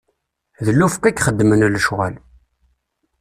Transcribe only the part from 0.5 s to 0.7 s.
D